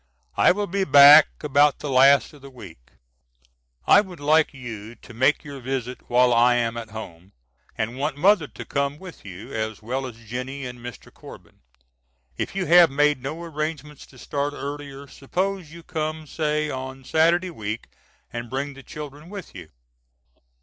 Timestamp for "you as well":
9.23-10.07